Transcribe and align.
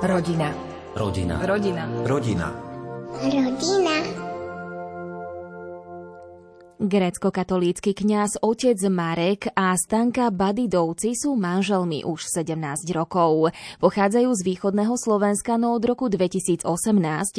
Rodina. 0.00 0.48
Rodina. 0.96 1.36
Rodina. 1.44 1.84
Rodina. 2.08 2.48
Rodina. 3.20 3.96
Grécko-katolícky 6.80 7.92
kňaz 7.92 8.40
otec 8.40 8.80
Marek 8.88 9.52
a 9.52 9.76
Stanka 9.76 10.32
Badidovci 10.32 11.12
sú 11.12 11.36
manželmi 11.36 12.00
už 12.08 12.32
17 12.32 12.88
rokov. 12.96 13.52
Pochádzajú 13.84 14.32
z 14.32 14.40
východného 14.40 14.96
Slovenska, 14.96 15.60
no 15.60 15.76
od 15.76 15.84
roku 15.84 16.08
2018 16.08 16.64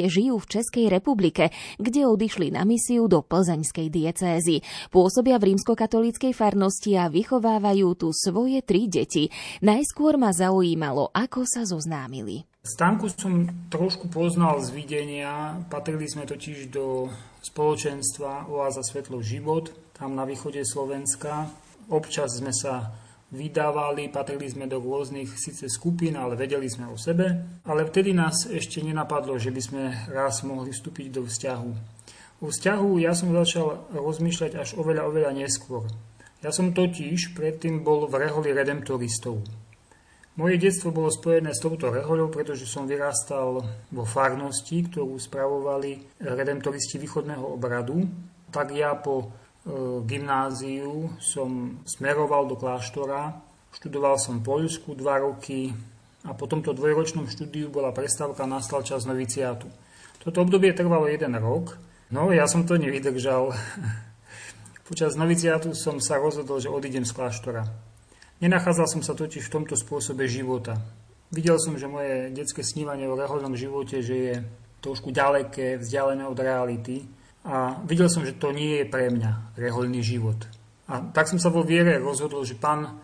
žijú 0.05 0.37
v 0.37 0.45
Českej 0.45 0.85
republike, 0.93 1.49
kde 1.81 2.05
odišli 2.05 2.53
na 2.53 2.61
misiu 2.61 3.09
do 3.09 3.25
plzeňskej 3.25 3.89
diecézy. 3.89 4.61
Pôsobia 4.93 5.41
v 5.41 5.57
rímskokatolíckej 5.57 6.37
farnosti 6.37 6.93
a 6.93 7.09
vychovávajú 7.09 7.97
tu 7.97 8.13
svoje 8.13 8.61
tri 8.61 8.85
deti. 8.85 9.33
Najskôr 9.65 10.21
ma 10.21 10.29
zaujímalo, 10.29 11.09
ako 11.09 11.49
sa 11.49 11.65
zoznámili. 11.65 12.50
Stanku 12.61 13.09
som 13.09 13.49
trošku 13.73 14.05
poznal 14.05 14.61
z 14.61 14.69
videnia. 14.69 15.57
Patrili 15.65 16.05
sme 16.05 16.29
totiž 16.29 16.69
do 16.69 17.09
spoločenstva 17.41 18.53
Oáza 18.53 18.85
Svetlo 18.85 19.17
Život, 19.17 19.73
tam 19.97 20.13
na 20.13 20.29
východe 20.29 20.61
Slovenska. 20.61 21.49
Občas 21.89 22.38
sme 22.38 22.53
sa 22.53 22.93
vydávali, 23.33 24.13
patrili 24.13 24.45
sme 24.45 24.69
do 24.69 24.77
rôznych 24.77 25.41
síce 25.41 25.66
skupín, 25.73 26.13
ale 26.13 26.38
vedeli 26.38 26.69
sme 26.69 26.85
o 26.85 27.02
sebe. 27.02 27.57
Ale 27.66 27.81
vtedy 27.89 28.13
nás 28.13 28.45
ešte 28.45 28.85
nenapadlo, 28.85 29.41
že 29.41 29.49
by 29.49 29.61
sme 29.66 29.83
raz 30.13 30.45
mohli 30.45 30.69
vstúpiť 30.69 31.17
do 31.17 31.25
vzťahu. 31.25 31.71
O 32.45 32.53
vzťahu 32.53 32.89
ja 33.02 33.17
som 33.17 33.33
začal 33.33 33.89
rozmýšľať 33.89 34.52
až 34.61 34.69
oveľa, 34.77 35.09
oveľa 35.09 35.33
neskôr. 35.33 35.89
Ja 36.45 36.53
som 36.53 36.77
totiž 36.77 37.33
predtým 37.33 37.81
bol 37.81 38.05
v 38.05 38.21
reholi 38.21 38.53
redemptoristov. 38.53 39.41
Moje 40.40 40.55
detstvo 40.55 40.95
bolo 40.95 41.12
spojené 41.12 41.52
s 41.52 41.59
touto 41.59 41.91
rehoľou, 41.91 42.31
pretože 42.31 42.63
som 42.63 42.88
vyrastal 42.88 43.67
vo 43.91 44.03
farnosti, 44.08 44.80
ktorú 44.88 45.19
spravovali 45.19 46.23
redemptoristi 46.23 46.95
východného 46.95 47.44
obradu. 47.44 48.08
Tak 48.47 48.72
ja 48.72 48.95
po 48.95 49.16
e, 49.20 49.25
gymnáziu 50.08 51.11
som 51.20 51.83
smeroval 51.83 52.47
do 52.47 52.55
kláštora, 52.55 53.44
študoval 53.75 54.16
som 54.16 54.39
Poľsku 54.39 54.95
dva 54.95 55.20
roky 55.20 55.75
a 56.23 56.31
po 56.31 56.48
tomto 56.48 56.72
dvojročnom 56.72 57.27
štúdiu 57.27 57.67
bola 57.67 57.92
prestávka, 57.92 58.48
nastal 58.48 58.88
čas 58.88 59.03
noviciátu. 59.03 59.67
Toto 60.23 60.48
obdobie 60.48 60.72
trvalo 60.72 61.11
jeden 61.11 61.36
rok, 61.36 61.75
no 62.08 62.31
ja 62.31 62.48
som 62.48 62.64
to 62.64 62.80
nevydržal. 62.80 63.52
Počas 64.88 65.20
noviciátu 65.20 65.75
som 65.75 66.00
sa 66.00 66.23
rozhodol, 66.23 66.64
že 66.64 66.72
odídem 66.72 67.03
z 67.03 67.11
kláštora. 67.11 67.91
Nenachádzal 68.42 68.88
som 68.89 69.02
sa 69.06 69.14
totiž 69.14 69.45
v 69.45 69.53
tomto 69.53 69.78
spôsobe 69.78 70.25
života. 70.25 70.81
Videl 71.30 71.61
som, 71.61 71.78
že 71.78 71.86
moje 71.86 72.34
detské 72.34 72.66
snívanie 72.66 73.06
o 73.06 73.14
reholnom 73.14 73.53
živote, 73.53 74.02
že 74.02 74.16
je 74.17 74.36
trošku 74.81 75.14
ďaleké, 75.14 75.78
vzdialené 75.78 76.25
od 76.25 76.33
reality 76.42 77.06
a 77.45 77.78
videl 77.86 78.09
som, 78.09 78.25
že 78.25 78.33
to 78.42 78.50
nie 78.50 78.81
je 78.81 78.86
pre 78.89 79.14
mňa 79.14 79.53
reholný 79.53 80.02
život. 80.02 80.42
A 80.89 81.06
tak 81.14 81.30
som 81.30 81.38
sa 81.38 81.53
vo 81.53 81.61
viere 81.61 82.02
rozhodol, 82.02 82.42
že 82.42 82.58
pán 82.58 82.98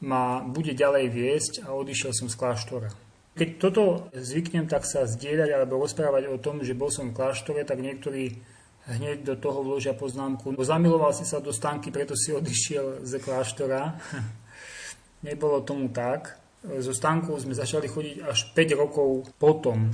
ma 0.00 0.40
bude 0.40 0.72
ďalej 0.72 1.04
viesť 1.12 1.52
a 1.68 1.76
odišiel 1.76 2.16
som 2.16 2.32
z 2.32 2.40
kláštora. 2.40 2.88
Keď 3.36 3.48
toto 3.60 4.08
zvyknem 4.16 4.66
tak 4.66 4.88
sa 4.88 5.04
zdieľať 5.04 5.52
alebo 5.52 5.78
rozprávať 5.84 6.32
o 6.32 6.40
tom, 6.40 6.64
že 6.64 6.72
bol 6.72 6.88
som 6.88 7.12
v 7.12 7.16
kláštore, 7.20 7.60
tak 7.62 7.84
niektorí 7.84 8.40
hneď 8.88 9.20
do 9.20 9.34
toho 9.36 9.60
vložia 9.60 9.92
poznámku. 9.92 10.56
Zamiloval 10.56 11.12
si 11.12 11.28
sa 11.28 11.44
do 11.44 11.52
stánky, 11.52 11.92
preto 11.92 12.16
si 12.16 12.32
odišiel 12.32 13.04
z 13.04 13.12
kláštora. 13.20 14.00
Nebolo 15.22 15.62
tomu 15.66 15.90
tak. 15.90 16.38
So 16.62 16.94
Stankou 16.94 17.38
sme 17.38 17.54
začali 17.54 17.86
chodiť 17.86 18.26
až 18.26 18.50
5 18.54 18.82
rokov 18.82 19.30
potom. 19.38 19.90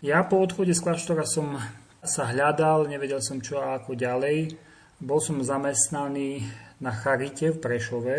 Ja 0.00 0.24
po 0.24 0.40
odchode 0.40 0.72
z 0.72 0.80
kláštora 0.80 1.28
som 1.28 1.60
sa 2.00 2.32
hľadal, 2.32 2.88
nevedel 2.88 3.20
som 3.20 3.36
čo 3.40 3.60
a 3.60 3.76
ako 3.76 3.92
ďalej. 3.92 4.56
Bol 5.00 5.20
som 5.20 5.40
zamestnaný 5.44 6.44
na 6.80 6.92
Charite 6.92 7.52
v 7.52 7.60
Prešove. 7.60 8.16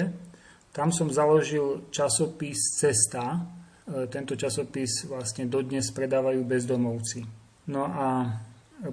Tam 0.69 0.93
som 0.93 1.09
založil 1.09 1.89
časopis 1.89 2.77
Cesta. 2.77 3.41
E, 3.85 4.05
tento 4.09 4.37
časopis 4.37 5.09
vlastne 5.09 5.49
dodnes 5.49 5.89
predávajú 5.89 6.41
bezdomovci. 6.45 7.25
No 7.73 7.89
a 7.89 8.37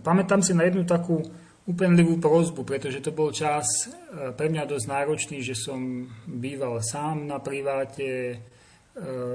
pamätám 0.00 0.40
si 0.40 0.56
na 0.56 0.64
jednu 0.64 0.88
takú 0.88 1.20
úpenlivú 1.68 2.16
prozbu, 2.16 2.64
pretože 2.64 3.04
to 3.04 3.12
bol 3.12 3.28
čas 3.28 3.68
e, 3.84 4.32
pre 4.32 4.48
mňa 4.48 4.64
dosť 4.64 4.86
náročný, 4.88 5.38
že 5.44 5.52
som 5.52 6.08
býval 6.24 6.80
sám 6.80 7.28
na 7.28 7.36
priváte, 7.44 8.08
e, 8.08 8.36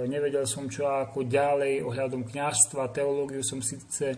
nevedel 0.09 0.49
som 0.49 0.66
čo 0.66 0.89
ako 0.89 1.29
ďalej 1.29 1.85
ohľadom 1.85 2.25
kňazstva, 2.25 2.89
teológiu 2.89 3.45
som 3.45 3.61
síce 3.61 4.17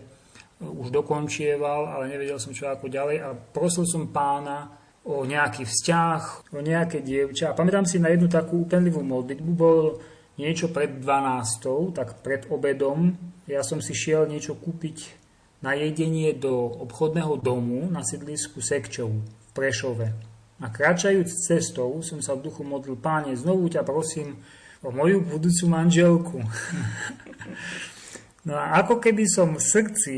už 0.64 0.88
dokončieval, 0.88 1.92
ale 1.92 2.08
nevedel 2.08 2.40
som 2.40 2.56
čo 2.56 2.72
ako 2.72 2.88
ďalej 2.88 3.20
a 3.20 3.36
prosil 3.36 3.84
som 3.84 4.08
pána 4.08 4.72
o 5.04 5.22
nejaký 5.28 5.68
vzťah, 5.68 6.50
o 6.56 6.60
nejaké 6.64 7.04
dievča. 7.04 7.52
A 7.52 7.56
pamätám 7.56 7.84
si 7.84 8.00
na 8.00 8.10
jednu 8.10 8.32
takú 8.32 8.64
úpenlivú 8.64 9.04
modlitbu, 9.04 9.50
bol 9.52 10.00
niečo 10.40 10.72
pred 10.72 11.04
12, 11.04 11.92
tak 11.92 12.24
pred 12.24 12.48
obedom. 12.48 13.12
Ja 13.44 13.60
som 13.60 13.78
si 13.78 13.92
šiel 13.92 14.26
niečo 14.26 14.56
kúpiť 14.56 15.25
na 15.64 15.72
jedenie 15.72 16.36
do 16.36 16.68
obchodného 16.84 17.40
domu 17.40 17.88
na 17.88 18.04
sídlisku 18.04 18.60
Sekčov 18.60 19.10
v 19.12 19.48
Prešove. 19.56 20.08
A 20.56 20.66
kráčajúc 20.72 21.28
cestou 21.28 22.00
som 22.00 22.24
sa 22.24 22.32
v 22.32 22.48
duchu 22.48 22.64
modlil, 22.64 22.96
páne, 22.96 23.36
znovu 23.36 23.68
ťa 23.68 23.84
prosím 23.84 24.40
o 24.80 24.88
moju 24.88 25.20
budúcu 25.20 25.64
manželku. 25.68 26.38
no 28.48 28.52
a 28.56 28.80
ako 28.80 28.96
keby 29.00 29.28
som 29.28 29.56
v 29.56 29.62
srdci 29.64 30.16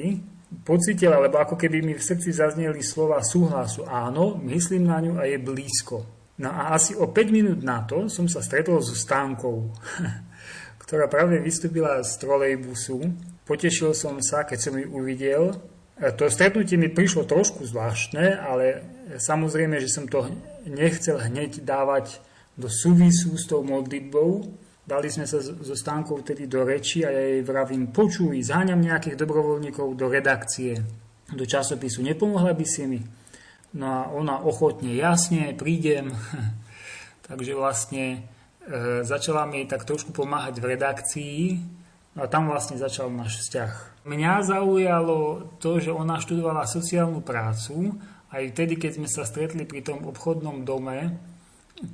pocitil, 0.63 1.13
alebo 1.13 1.43
ako 1.43 1.59
keby 1.59 1.83
mi 1.85 1.95
v 1.95 2.03
srdci 2.03 2.33
zazneli 2.33 2.81
slova 2.81 3.21
súhlasu. 3.21 3.85
Áno, 3.85 4.39
myslím 4.47 4.89
na 4.89 4.99
ňu 5.03 5.19
a 5.21 5.29
je 5.29 5.39
blízko. 5.43 6.07
No 6.39 6.55
a 6.55 6.79
asi 6.79 6.95
o 6.95 7.11
5 7.11 7.35
minút 7.35 7.61
na 7.67 7.83
to 7.83 8.07
som 8.07 8.31
sa 8.31 8.39
stretol 8.39 8.79
so 8.79 8.95
stánkou, 8.95 9.75
ktorá 10.87 11.11
práve 11.11 11.43
vystúpila 11.43 11.99
z 12.07 12.15
trolejbusu 12.23 13.11
Potešil 13.49 13.97
som 13.97 14.21
sa, 14.21 14.45
keď 14.45 14.59
som 14.61 14.75
ju 14.77 14.93
uvidel. 14.93 15.57
E, 15.97 16.13
to 16.13 16.29
stretnutie 16.29 16.77
mi 16.77 16.93
prišlo 16.93 17.25
trošku 17.25 17.65
zvláštne, 17.65 18.37
ale 18.37 18.85
samozrejme, 19.17 19.81
že 19.81 19.89
som 19.89 20.05
to 20.05 20.29
nechcel 20.69 21.17
hneď 21.17 21.65
dávať 21.65 22.21
do 22.61 22.69
súvisu 22.69 23.41
s 23.41 23.49
tou 23.49 23.65
modlitbou. 23.65 24.45
Dali 24.85 25.09
sme 25.09 25.25
sa 25.25 25.41
so 25.41 25.73
stánkou 25.73 26.21
vtedy 26.21 26.45
do 26.45 26.61
reči 26.61 27.09
a 27.09 27.13
ja 27.13 27.25
jej 27.25 27.41
vravím, 27.41 27.89
počuj, 27.89 28.37
zháňam 28.45 28.85
nejakých 28.85 29.17
dobrovoľníkov 29.17 29.97
do 29.97 30.07
redakcie, 30.13 30.85
do 31.33 31.45
časopisu, 31.49 32.05
nepomohla 32.05 32.53
by 32.53 32.67
si 32.69 32.85
mi? 32.85 33.01
No 33.77 33.85
a 33.85 34.01
ona 34.13 34.45
ochotne, 34.45 34.93
jasne, 34.93 35.57
prídem. 35.57 36.13
Takže 37.29 37.53
vlastne 37.57 38.05
e, 38.65 39.05
začala 39.05 39.45
mi 39.49 39.65
tak 39.69 39.89
trošku 39.89 40.13
pomáhať 40.13 40.61
v 40.61 40.69
redakcii, 40.73 41.41
a 42.19 42.27
tam 42.27 42.51
vlastne 42.51 42.75
začal 42.75 43.15
náš 43.15 43.47
vzťah. 43.47 44.03
Mňa 44.11 44.33
zaujalo 44.43 45.19
to, 45.63 45.79
že 45.79 45.95
ona 45.95 46.19
študovala 46.19 46.67
sociálnu 46.67 47.23
prácu. 47.23 47.95
Aj 48.29 48.43
vtedy, 48.43 48.75
keď 48.77 48.99
sme 48.99 49.09
sa 49.09 49.23
stretli 49.23 49.63
pri 49.65 49.87
tom 49.87 50.03
obchodnom 50.03 50.67
dome, 50.67 51.15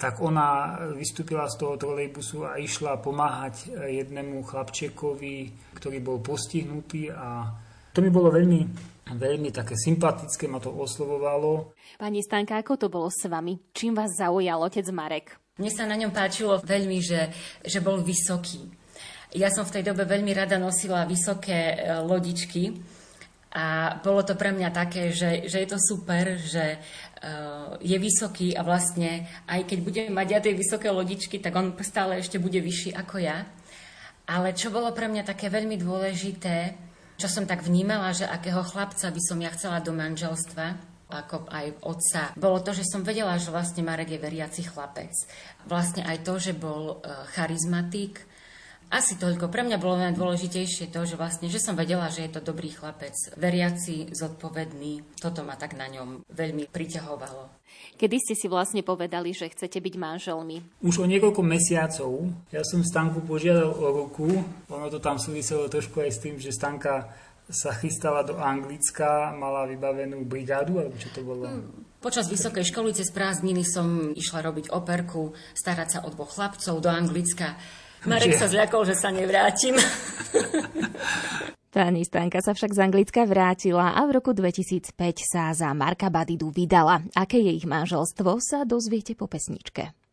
tak 0.00 0.24
ona 0.24 0.80
vystúpila 0.96 1.44
z 1.44 1.60
toho 1.60 1.76
trolejbusu 1.76 2.48
a 2.48 2.56
išla 2.56 3.04
pomáhať 3.04 3.68
jednému 3.84 4.40
chlapčekovi, 4.48 5.36
ktorý 5.76 5.98
bol 6.00 6.24
postihnutý 6.24 7.12
a 7.12 7.52
to 7.92 8.00
mi 8.00 8.08
bolo 8.08 8.32
veľmi, 8.32 8.60
veľmi 9.12 9.52
také 9.52 9.76
sympatické, 9.76 10.48
ma 10.48 10.58
to 10.58 10.72
oslovovalo. 10.72 11.76
Pani 12.00 12.24
Stanka, 12.24 12.58
ako 12.58 12.74
to 12.80 12.86
bolo 12.88 13.12
s 13.12 13.28
vami? 13.28 13.60
Čím 13.76 13.94
vás 13.94 14.16
zaujal 14.16 14.58
otec 14.64 14.88
Marek? 14.90 15.36
Mne 15.60 15.70
sa 15.70 15.84
na 15.86 15.94
ňom 15.94 16.10
páčilo 16.10 16.58
veľmi, 16.58 16.98
že, 16.98 17.30
že 17.62 17.78
bol 17.78 18.02
vysoký 18.02 18.83
ja 19.34 19.50
som 19.50 19.66
v 19.66 19.74
tej 19.80 19.90
dobe 19.90 20.06
veľmi 20.06 20.30
rada 20.30 20.56
nosila 20.56 21.04
vysoké 21.04 21.74
e, 21.74 21.98
lodičky 22.06 22.78
a 23.54 23.98
bolo 24.02 24.26
to 24.26 24.34
pre 24.34 24.50
mňa 24.50 24.70
také, 24.74 25.14
že, 25.14 25.46
že 25.46 25.62
je 25.62 25.68
to 25.70 25.78
super, 25.78 26.34
že 26.42 26.74
uh, 26.74 27.78
je 27.78 27.94
vysoký 28.02 28.50
a 28.58 28.66
vlastne 28.66 29.30
aj 29.46 29.70
keď 29.70 29.78
budem 29.78 30.10
mať 30.10 30.26
ja 30.26 30.40
tie 30.42 30.58
vysoké 30.58 30.90
lodičky, 30.90 31.38
tak 31.38 31.54
on 31.54 31.70
stále 31.86 32.18
ešte 32.18 32.42
bude 32.42 32.58
vyšší 32.58 32.98
ako 32.98 33.22
ja. 33.22 33.46
Ale 34.26 34.58
čo 34.58 34.74
bolo 34.74 34.90
pre 34.90 35.06
mňa 35.06 35.22
také 35.22 35.54
veľmi 35.54 35.78
dôležité, 35.78 36.74
čo 37.14 37.30
som 37.30 37.46
tak 37.46 37.62
vnímala, 37.62 38.10
že 38.10 38.26
akého 38.26 38.66
chlapca 38.66 39.06
by 39.14 39.22
som 39.22 39.38
ja 39.38 39.54
chcela 39.54 39.78
do 39.78 39.94
manželstva, 39.94 40.66
ako 41.14 41.46
aj 41.46 41.66
otca, 41.86 42.22
bolo 42.34 42.58
to, 42.58 42.74
že 42.74 42.90
som 42.90 43.06
vedela, 43.06 43.38
že 43.38 43.54
vlastne 43.54 43.86
Marek 43.86 44.10
je 44.10 44.18
veriaci 44.18 44.66
chlapec. 44.66 45.14
Vlastne 45.70 46.02
aj 46.02 46.26
to, 46.26 46.42
že 46.42 46.58
bol 46.58 46.98
uh, 46.98 47.22
charizmatik, 47.38 48.18
Asi 48.94 49.18
toľko. 49.18 49.50
Pre 49.50 49.66
mňa 49.66 49.82
bolo 49.82 49.98
najdôležitejšie 49.98 50.94
to, 50.94 51.02
že 51.02 51.18
vlastne, 51.18 51.50
že 51.50 51.58
som 51.58 51.74
vedela, 51.74 52.06
že 52.14 52.30
je 52.30 52.38
to 52.38 52.46
dobrý 52.46 52.70
chlapec, 52.70 53.18
veriaci, 53.34 54.14
zodpovedný. 54.14 55.02
Toto 55.18 55.42
ma 55.42 55.58
tak 55.58 55.74
na 55.74 55.90
ňom 55.90 56.22
veľmi 56.30 56.70
priťahovalo. 56.70 57.50
Kedy 57.98 58.16
ste 58.22 58.34
si 58.38 58.46
vlastne 58.46 58.86
povedali, 58.86 59.34
že 59.34 59.50
chcete 59.50 59.82
byť 59.82 59.94
manželmi? 59.98 60.62
Už 60.78 61.02
o 61.02 61.10
niekoľko 61.10 61.42
mesiacov. 61.42 62.30
Ja 62.54 62.62
som 62.62 62.86
Stanku 62.86 63.18
požiadal 63.26 63.74
o 63.74 64.06
ruku. 64.06 64.30
Ono 64.70 64.86
to 64.86 65.02
tam 65.02 65.18
súviselo 65.18 65.66
trošku 65.66 65.98
aj 65.98 66.10
s 66.14 66.22
tým, 66.22 66.38
že 66.38 66.54
Stanka 66.54 67.10
sa 67.50 67.74
chystala 67.74 68.22
do 68.22 68.38
Anglicka, 68.38 69.34
mala 69.34 69.66
vybavenú 69.66 70.22
brigádu, 70.22 70.78
alebo 70.80 70.94
čo 70.96 71.10
to 71.10 71.20
bolo? 71.26 71.44
Hmm. 71.44 71.82
Počas 71.98 72.30
vysokej 72.30 72.68
školy 72.68 72.94
cez 72.94 73.10
prázdniny 73.10 73.64
som 73.66 74.14
išla 74.14 74.44
robiť 74.44 74.70
operku, 74.70 75.34
starať 75.56 75.88
sa 75.88 75.98
o 76.06 76.12
dvoch 76.14 76.30
chlapcov 76.36 76.78
do 76.78 76.88
Anglicka. 76.88 77.58
Marek 78.04 78.36
sa 78.36 78.46
zľakol, 78.48 78.84
že 78.84 78.94
sa 78.96 79.08
nevrátim. 79.08 79.76
Pani 81.74 82.06
Stanka 82.06 82.38
sa 82.38 82.54
však 82.54 82.70
z 82.70 82.80
Anglicka 82.86 83.26
vrátila 83.26 83.98
a 83.98 84.06
v 84.06 84.14
roku 84.14 84.30
2005 84.30 84.94
sa 85.26 85.50
za 85.50 85.74
Marka 85.74 86.06
Badidu 86.06 86.54
vydala. 86.54 87.02
Aké 87.18 87.42
je 87.42 87.50
ich 87.50 87.66
manželstvo, 87.66 88.38
sa 88.38 88.62
dozviete 88.62 89.18
po 89.18 89.26
pesničke. 89.26 90.03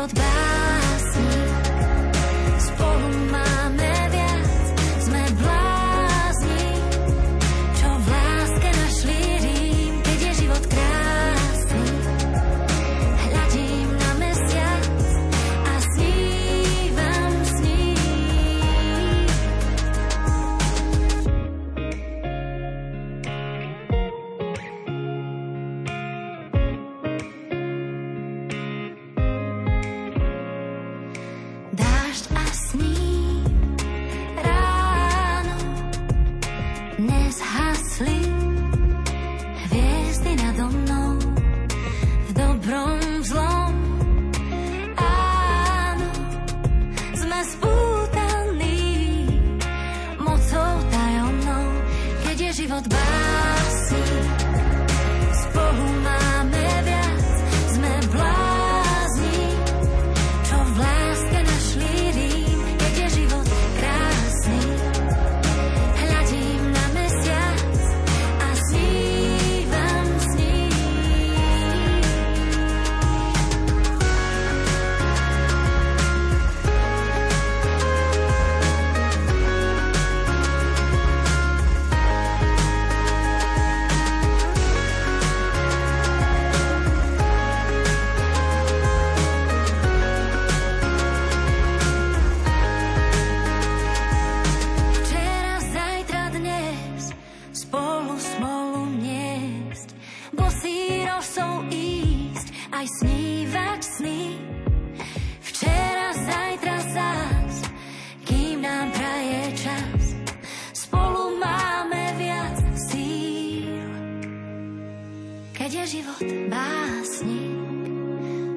wereld 0.00 0.14
bij. 0.14 0.59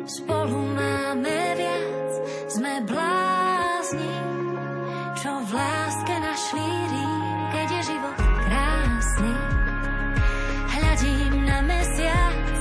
Spolu 0.04 0.60
máme 0.76 1.40
viac, 1.56 2.12
sme 2.52 2.84
blázni, 2.84 4.16
čo 5.16 5.32
v 5.48 5.50
láske 5.56 6.16
našli 6.20 6.68
keď 7.56 7.68
je 7.72 7.82
život 7.88 8.18
krásny. 8.20 9.34
Hľadím 10.76 11.34
na 11.48 11.58
mesiac 11.64 12.56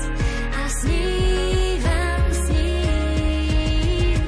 a 0.55 0.61
snívam 0.71 2.23
sní, 2.31 2.79
ním, 3.35 4.23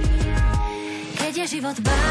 keď 1.16 1.34
je 1.40 1.46
život 1.56 1.78
básny. 1.80 2.05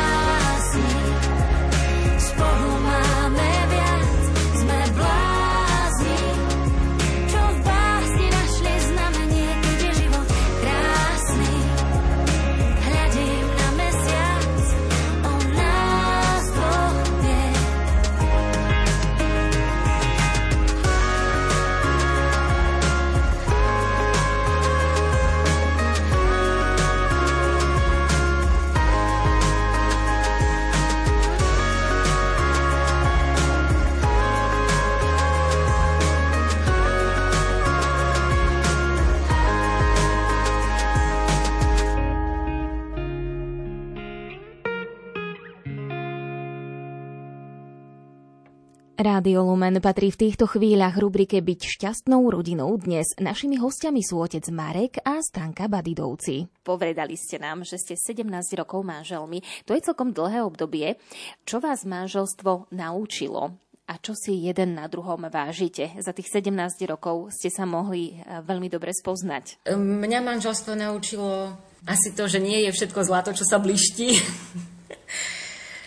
Rádio 49.05 49.45
Lumen 49.45 49.85
patrí 49.85 50.09
v 50.09 50.17
týchto 50.17 50.49
chvíľach 50.49 50.97
rubrike 50.97 51.45
Byť 51.45 51.61
šťastnou 51.77 52.25
rodinou. 52.33 52.73
Dnes 52.81 53.13
našimi 53.21 53.61
hostiami 53.61 54.01
sú 54.01 54.17
otec 54.17 54.41
Marek 54.49 54.97
a 55.05 55.21
Stanka 55.21 55.69
Badidovci. 55.69 56.49
Povedali 56.65 57.13
ste 57.13 57.37
nám, 57.37 57.69
že 57.69 57.77
ste 57.77 58.01
17 58.01 58.25
rokov 58.57 58.81
manželmi. 58.81 59.45
To 59.69 59.77
je 59.77 59.85
celkom 59.85 60.17
dlhé 60.17 60.41
obdobie. 60.41 60.97
Čo 61.45 61.61
vás 61.61 61.85
manželstvo 61.85 62.73
naučilo? 62.73 63.53
A 63.85 64.01
čo 64.01 64.17
si 64.17 64.41
jeden 64.41 64.81
na 64.81 64.89
druhom 64.89 65.21
vážite? 65.29 65.93
Za 66.01 66.17
tých 66.17 66.33
17 66.33 66.57
rokov 66.89 67.29
ste 67.37 67.53
sa 67.53 67.69
mohli 67.69 68.17
eh, 68.17 68.41
veľmi 68.41 68.73
dobre 68.73 68.97
spoznať. 68.97 69.69
Mňa 69.77 70.25
manželstvo 70.25 70.73
naučilo 70.81 71.53
asi 71.85 72.17
to, 72.17 72.25
že 72.25 72.41
nie 72.41 72.65
je 72.65 72.73
všetko 72.73 73.05
zlato, 73.05 73.37
čo 73.37 73.45
sa 73.45 73.61
bliští. 73.61 74.17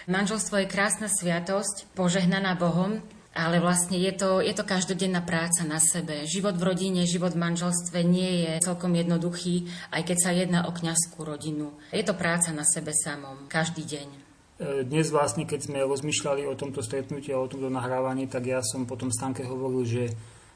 Manželstvo 0.07 0.63
je 0.63 0.71
krásna 0.71 1.11
sviatosť, 1.11 1.91
požehnaná 1.91 2.55
Bohom 2.55 3.03
ale 3.37 3.61
vlastne 3.61 4.01
je 4.01 4.09
to, 4.17 4.41
je 4.41 4.49
to 4.49 4.65
každodenná 4.65 5.21
práca 5.21 5.61
na 5.61 5.77
sebe. 5.77 6.25
Život 6.25 6.57
v 6.57 6.73
rodine, 6.73 7.05
život 7.05 7.37
v 7.37 7.45
manželstve 7.45 8.01
nie 8.01 8.49
je 8.49 8.65
celkom 8.65 8.97
jednoduchý, 8.97 9.69
aj 9.93 10.09
keď 10.09 10.17
sa 10.17 10.31
jedná 10.33 10.65
o 10.65 10.73
kňazskú 10.73 11.21
rodinu. 11.21 11.77
Je 11.93 12.01
to 12.01 12.17
práca 12.17 12.49
na 12.49 12.65
sebe 12.65 12.97
samom, 12.97 13.45
každý 13.45 13.85
deň. 13.85 14.07
E, 14.09 14.89
dnes 14.89 15.13
vlastne, 15.13 15.45
keď 15.45 15.69
sme 15.69 15.85
rozmýšľali 15.85 16.49
o 16.49 16.57
tomto 16.57 16.81
stretnutí 16.81 17.29
a 17.29 17.37
o 17.37 17.45
tomto 17.45 17.69
nahrávaní, 17.69 18.25
tak 18.25 18.49
ja 18.49 18.65
som 18.65 18.89
potom 18.89 19.13
Stanke 19.13 19.45
hovoril, 19.45 19.85
že, 19.85 20.05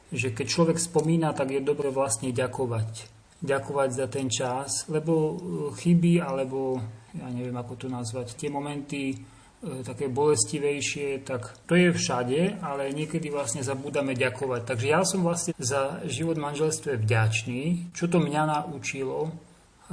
že 0.10 0.34
keď 0.34 0.48
človek 0.50 0.78
spomína, 0.82 1.38
tak 1.38 1.54
je 1.54 1.62
dobre 1.62 1.94
vlastne 1.94 2.34
ďakovať. 2.34 3.22
Ďakovať 3.46 3.90
za 3.94 4.08
ten 4.10 4.26
čas, 4.26 4.90
lebo 4.90 5.14
e, 5.14 5.34
chyby, 5.78 6.18
alebo 6.18 6.82
ja 7.14 7.30
neviem, 7.30 7.54
ako 7.54 7.78
to 7.78 7.88
nazvať, 7.94 8.34
tie 8.34 8.50
momenty, 8.50 9.22
také 9.62 10.10
bolestivejšie, 10.10 11.22
tak 11.22 11.54
to 11.70 11.78
je 11.78 11.94
všade, 11.94 12.58
ale 12.66 12.90
niekedy 12.90 13.30
vlastne 13.30 13.62
zabúdame 13.62 14.18
ďakovať. 14.18 14.62
Takže 14.66 14.88
ja 14.90 15.06
som 15.06 15.22
vlastne 15.22 15.54
za 15.62 16.02
život 16.10 16.42
v 16.42 16.46
manželstve 16.50 16.98
vďačný. 16.98 17.94
Čo 17.94 18.10
to 18.10 18.18
mňa 18.18 18.44
naučilo? 18.50 19.30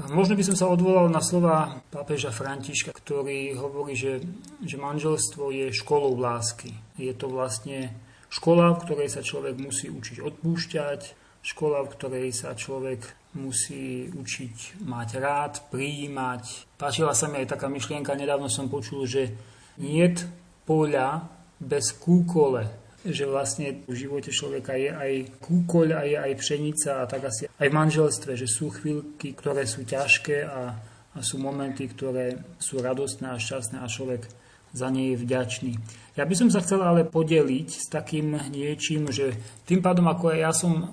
Možno 0.08 0.38
by 0.38 0.44
som 0.46 0.56
sa 0.56 0.70
odvolal 0.70 1.10
na 1.10 1.18
slova 1.18 1.82
pápeža 1.90 2.30
Františka, 2.30 2.94
ktorý 2.94 3.58
hovorí, 3.58 3.98
že, 3.98 4.22
že 4.62 4.78
manželstvo 4.78 5.50
je 5.50 5.74
školou 5.74 6.14
lásky. 6.14 6.70
Je 6.94 7.10
to 7.12 7.26
vlastne 7.26 7.92
škola, 8.30 8.78
v 8.78 8.82
ktorej 8.86 9.08
sa 9.10 9.26
človek 9.26 9.58
musí 9.58 9.90
učiť 9.90 10.22
odpúšťať, 10.22 11.00
škola, 11.42 11.82
v 11.82 11.92
ktorej 11.98 12.28
sa 12.30 12.54
človek 12.54 13.04
musí 13.36 14.08
učiť 14.08 14.86
mať 14.86 15.08
rád, 15.18 15.54
prijímať. 15.68 16.78
Páčila 16.78 17.12
sa 17.12 17.26
mi 17.26 17.42
aj 17.42 17.58
taká 17.58 17.66
myšlienka, 17.66 18.14
nedávno 18.14 18.46
som 18.46 18.70
počul, 18.70 19.02
že 19.02 19.34
niet 19.78 20.26
poľa 20.66 21.30
bez 21.62 21.96
kúkole 21.96 22.66
že 23.06 23.30
vlastne 23.30 23.86
v 23.86 23.94
živote 23.94 24.34
človeka 24.34 24.74
je 24.74 24.90
aj 24.90 25.12
kúkoľ 25.38 25.88
a 25.94 26.02
je 26.02 26.16
aj 26.18 26.32
pšenica 26.34 26.90
a 26.98 27.04
tak 27.06 27.30
asi 27.30 27.46
aj 27.46 27.68
v 27.70 27.78
manželstve, 27.78 28.32
že 28.34 28.50
sú 28.50 28.74
chvíľky, 28.74 29.38
ktoré 29.38 29.64
sú 29.64 29.86
ťažké 29.86 30.42
a, 30.42 30.74
a 31.14 31.18
sú 31.22 31.38
momenty, 31.38 31.86
ktoré 31.86 32.58
sú 32.58 32.82
radostné 32.82 33.30
a 33.30 33.38
šťastné 33.38 33.78
a 33.78 33.86
človek 33.86 34.26
za 34.68 34.92
ne 34.92 35.14
je 35.14 35.16
vďačný. 35.16 35.72
Ja 36.18 36.28
by 36.28 36.34
som 36.36 36.52
sa 36.52 36.60
chcel 36.60 36.84
ale 36.84 37.08
podeliť 37.08 37.68
s 37.70 37.86
takým 37.88 38.36
niečím, 38.52 39.08
že 39.08 39.32
tým 39.64 39.80
pádom, 39.80 40.10
ako 40.10 40.34
ja 40.34 40.52
som 40.52 40.74
e, 40.76 40.86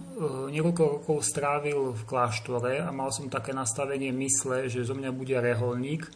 niekoľko 0.55 0.83
rokov 1.01 1.17
strávil 1.27 1.91
v 1.91 2.01
kláštore 2.07 2.79
a 2.79 2.89
mal 2.95 3.11
som 3.11 3.27
také 3.27 3.51
nastavenie 3.51 4.15
mysle, 4.15 4.71
že 4.71 4.87
zo 4.87 4.95
mňa 4.95 5.11
bude 5.11 5.35
reholník, 5.35 6.07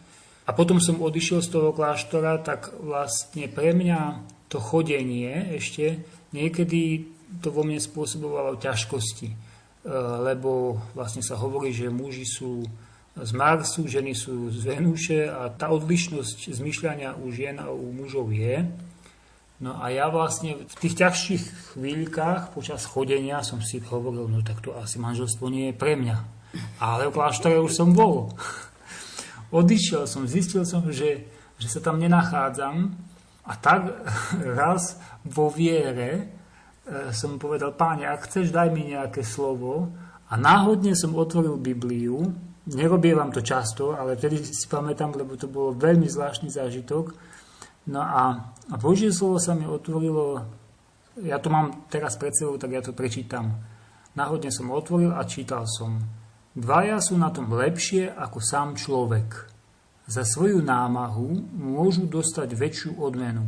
a 0.49 0.53
potom 0.57 0.81
som 0.81 0.97
odišiel 0.97 1.45
z 1.45 1.53
toho 1.53 1.69
kláštora, 1.69 2.41
tak 2.41 2.73
vlastne 2.81 3.45
pre 3.45 3.69
mňa 3.77 4.25
to 4.49 4.57
chodenie 4.57 5.53
ešte 5.53 6.01
niekedy 6.33 7.05
to 7.45 7.53
vo 7.53 7.61
mne 7.61 7.77
spôsobovalo 7.77 8.57
ťažkosti. 8.57 9.29
E, 9.29 9.35
lebo 10.25 10.81
vlastne 10.97 11.21
sa 11.21 11.37
hovorí, 11.37 11.69
že 11.69 11.93
muži 11.93 12.25
sú 12.25 12.65
z 13.13 13.31
Marsu, 13.37 13.85
ženy 13.85 14.17
sú 14.17 14.49
z 14.49 14.73
Venúše 14.73 15.29
a 15.29 15.53
tá 15.53 15.69
odlišnosť 15.69 16.49
zmyšľania 16.49 17.13
u 17.21 17.29
žien 17.29 17.61
a 17.61 17.69
u 17.69 17.93
mužov 17.93 18.33
je. 18.33 18.65
No 19.61 19.77
a 19.77 19.93
ja 19.93 20.09
vlastne 20.09 20.65
v 20.65 20.75
tých 20.81 20.97
ťažších 20.97 21.43
chvíľkach 21.77 22.57
počas 22.57 22.89
chodenia 22.89 23.45
som 23.45 23.61
si 23.61 23.77
hovoril, 23.85 24.25
no 24.25 24.41
tak 24.41 24.65
to 24.65 24.73
asi 24.73 24.97
manželstvo 24.97 25.45
nie 25.51 25.69
je 25.69 25.75
pre 25.77 25.93
mňa. 25.93 26.17
Ale 26.81 27.11
v 27.11 27.13
kláštore 27.13 27.61
už 27.61 27.77
som 27.77 27.93
bol 27.93 28.33
odišiel 29.49 30.05
som, 30.05 30.29
zistil 30.29 30.65
som, 30.65 30.85
že, 30.89 31.25
že 31.57 31.67
sa 31.67 31.79
tam 31.81 31.97
nenachádzam 31.97 32.93
a 33.45 33.53
tak 33.57 33.93
raz 34.59 34.97
vo 35.25 35.49
viere 35.49 36.09
e, 36.15 37.13
som 37.13 37.41
povedal, 37.41 37.73
páne, 37.73 38.05
ak 38.05 38.29
chceš, 38.29 38.53
daj 38.53 38.69
mi 38.69 38.93
nejaké 38.93 39.25
slovo 39.25 39.89
a 40.29 40.33
náhodne 40.37 40.93
som 40.93 41.17
otvoril 41.17 41.57
Bibliu, 41.57 42.29
nerobievam 42.69 43.33
to 43.33 43.41
často, 43.41 43.97
ale 43.97 44.13
vtedy 44.13 44.45
si 44.45 44.69
pamätám, 44.69 45.17
lebo 45.17 45.33
to 45.33 45.49
bolo 45.49 45.73
veľmi 45.73 46.05
zvláštny 46.05 46.53
zážitok. 46.53 47.17
No 47.89 48.05
a, 48.05 48.53
a 48.69 48.75
Božie 48.77 49.09
slovo 49.09 49.41
sa 49.41 49.57
mi 49.57 49.65
otvorilo, 49.65 50.45
ja 51.25 51.41
to 51.41 51.49
mám 51.49 51.89
teraz 51.89 52.13
pred 52.21 52.37
sebou, 52.37 52.61
tak 52.61 52.77
ja 52.77 52.81
to 52.85 52.93
prečítam. 52.93 53.57
Náhodne 54.13 54.53
som 54.53 54.69
otvoril 54.69 55.09
a 55.09 55.25
čítal 55.25 55.65
som. 55.65 55.97
Dvaja 56.59 56.99
sú 56.99 57.15
na 57.15 57.31
tom 57.31 57.47
lepšie 57.47 58.11
ako 58.11 58.43
sám 58.43 58.75
človek. 58.75 59.47
Za 60.11 60.27
svoju 60.27 60.59
námahu 60.59 61.55
môžu 61.55 62.03
dostať 62.03 62.51
väčšiu 62.51 62.91
odmenu. 62.99 63.47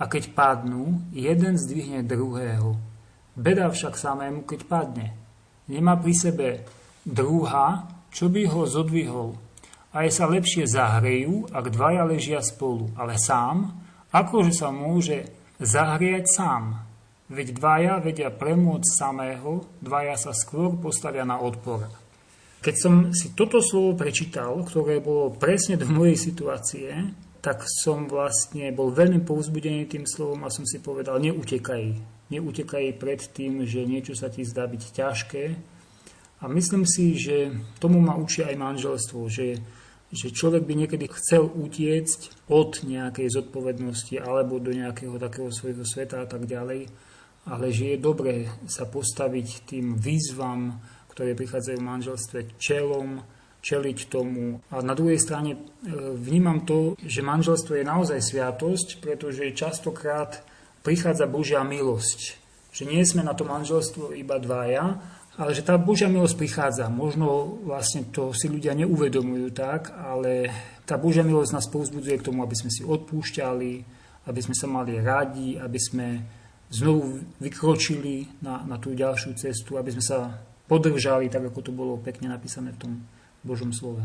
A 0.00 0.08
keď 0.08 0.32
padnú, 0.32 1.04
jeden 1.12 1.60
zdvihne 1.60 2.00
druhého. 2.00 2.80
Beda 3.36 3.68
však 3.68 4.00
samému, 4.00 4.48
keď 4.48 4.60
padne. 4.72 5.12
Nemá 5.68 6.00
pri 6.00 6.14
sebe 6.16 6.48
druha, 7.04 7.92
čo 8.08 8.32
by 8.32 8.48
ho 8.48 8.64
zodvihol. 8.64 9.36
Aj 9.92 10.08
sa 10.08 10.24
lepšie 10.24 10.64
zahrejú, 10.64 11.52
ak 11.52 11.68
dvaja 11.68 12.08
ležia 12.08 12.40
spolu. 12.40 12.88
Ale 12.96 13.20
sám, 13.20 13.76
akože 14.16 14.56
sa 14.56 14.72
môže 14.72 15.28
zahriať 15.60 16.24
sám. 16.24 16.88
Veď 17.28 17.52
dvaja 17.52 18.00
vedia 18.00 18.32
premôcť 18.32 18.88
samého, 18.96 19.68
dvaja 19.84 20.16
sa 20.16 20.32
skôr 20.32 20.72
postavia 20.80 21.28
na 21.28 21.36
odpor. 21.36 22.05
Keď 22.60 22.74
som 22.74 22.94
si 23.14 23.36
toto 23.36 23.62
slovo 23.62 23.94
prečítal, 23.94 24.58
ktoré 24.64 24.98
bolo 24.98 25.32
presne 25.34 25.78
do 25.78 25.86
mojej 25.86 26.18
situácie, 26.18 26.88
tak 27.46 27.62
som 27.62 28.10
vlastne 28.10 28.74
bol 28.74 28.90
veľmi 28.90 29.22
povzbudený 29.22 29.86
tým 29.86 30.02
slovom 30.02 30.42
a 30.42 30.50
som 30.50 30.66
si 30.66 30.82
povedal, 30.82 31.22
neutekaj. 31.22 31.94
Neutekaj 32.26 32.98
pred 32.98 33.22
tým, 33.22 33.62
že 33.62 33.86
niečo 33.86 34.18
sa 34.18 34.26
ti 34.26 34.42
zdá 34.42 34.66
byť 34.66 34.82
ťažké. 34.82 35.44
A 36.42 36.44
myslím 36.50 36.82
si, 36.82 37.14
že 37.14 37.54
tomu 37.78 38.02
ma 38.02 38.18
učí 38.18 38.42
aj 38.42 38.58
manželstvo, 38.58 39.30
že, 39.30 39.62
že 40.10 40.34
človek 40.34 40.66
by 40.66 40.74
niekedy 40.74 41.06
chcel 41.06 41.46
utiecť 41.46 42.50
od 42.50 42.82
nejakej 42.82 43.30
zodpovednosti 43.30 44.18
alebo 44.18 44.58
do 44.58 44.74
nejakého 44.74 45.14
takého 45.22 45.54
svojho 45.54 45.86
sveta 45.86 46.26
a 46.26 46.28
tak 46.28 46.50
ďalej, 46.50 46.90
ale 47.46 47.66
že 47.70 47.94
je 47.94 47.98
dobré 48.02 48.50
sa 48.66 48.90
postaviť 48.90 49.70
tým 49.70 49.94
výzvam, 49.94 50.82
ktoré 51.16 51.32
prichádzajú 51.32 51.80
v 51.80 51.90
manželstve 51.96 52.38
čelom, 52.60 53.24
čeliť 53.64 53.98
tomu. 54.12 54.60
A 54.68 54.84
na 54.84 54.92
druhej 54.92 55.16
strane 55.16 55.56
e, 55.56 55.60
vnímam 56.14 56.62
to, 56.68 56.94
že 57.02 57.24
manželstvo 57.24 57.72
je 57.74 57.88
naozaj 57.88 58.20
sviatosť, 58.20 59.00
pretože 59.00 59.56
častokrát 59.56 60.44
prichádza 60.86 61.26
Božia 61.26 61.64
milosť. 61.64 62.38
Že 62.70 62.82
nie 62.86 63.02
sme 63.02 63.26
na 63.26 63.34
to 63.34 63.42
manželstvo 63.42 64.14
iba 64.14 64.38
dvaja, 64.38 65.02
ale 65.40 65.50
že 65.50 65.66
tá 65.66 65.74
Božia 65.80 66.06
milosť 66.06 66.36
prichádza. 66.38 66.86
Možno 66.92 67.58
vlastne 67.66 68.06
to 68.12 68.30
si 68.30 68.46
ľudia 68.46 68.76
neuvedomujú 68.78 69.50
tak, 69.50 69.90
ale 69.96 70.52
tá 70.86 70.94
Božia 70.94 71.26
milosť 71.26 71.50
nás 71.56 71.66
povzbudzuje 71.66 72.22
k 72.22 72.26
tomu, 72.28 72.46
aby 72.46 72.54
sme 72.54 72.70
si 72.70 72.86
odpúšťali, 72.86 73.72
aby 74.30 74.40
sme 74.44 74.54
sa 74.54 74.68
mali 74.70 75.00
radi, 75.02 75.58
aby 75.58 75.80
sme 75.80 76.06
znovu 76.70 77.18
vykročili 77.42 78.42
na, 78.46 78.62
na 78.62 78.78
tú 78.78 78.94
ďalšiu 78.94 79.34
cestu, 79.34 79.74
aby 79.74 79.90
sme 79.90 80.04
sa 80.04 80.18
podržali, 80.66 81.30
tak 81.30 81.50
ako 81.50 81.60
to 81.62 81.72
bolo 81.72 81.94
pekne 81.98 82.30
napísané 82.30 82.74
v 82.74 82.78
tom 82.78 82.92
Božom 83.46 83.70
slove. 83.70 84.02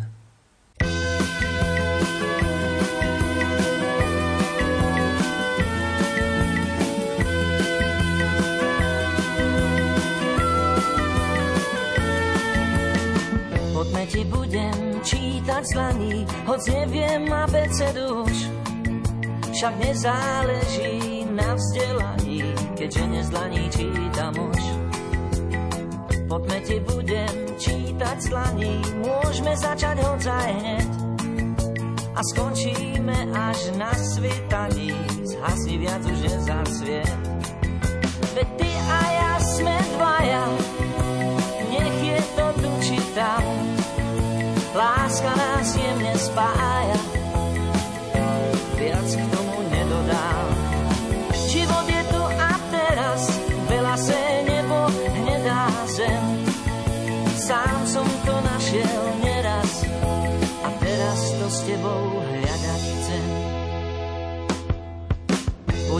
Poďme 13.73 14.03
ti 14.05 14.21
budem 14.29 14.77
čítať 15.01 15.63
zlaní, 15.73 16.21
hoď 16.45 16.61
neviem 16.69 17.25
abecedu 17.33 18.29
už. 18.29 18.37
Však 19.51 19.73
nezáleží 19.77 21.25
na 21.33 21.57
vzdelaní, 21.57 22.53
keďže 22.77 23.03
nezlaní 23.07 23.69
čítam 23.73 24.33
už. 24.37 24.70
Poďme 26.31 26.63
ti 26.63 26.79
budem 26.79 27.35
čítať 27.59 28.17
slaní, 28.23 28.79
môžeme 29.03 29.51
začať 29.51 29.99
hodzaj 29.99 30.47
hneď. 30.63 30.89
A 32.15 32.19
skončíme 32.23 33.35
až 33.35 33.75
na 33.75 33.91
svitaní, 33.91 34.95
zhasí 35.27 35.75
viac 35.75 35.99
už 36.07 36.19
sviet. 36.71 37.19
Veď 38.31 38.47
ty 38.55 38.71
a 38.71 38.99
ja 39.11 39.33
sme 39.43 39.75
dvaja, 39.75 40.45
nech 41.67 41.99
je 41.99 42.19
to 42.39 42.47
tu 42.63 42.69
či 42.79 42.97
tam. 43.11 43.43
Láska 44.71 45.35
nás 45.35 45.67
jemne 45.75 46.15
spája, 46.15 46.70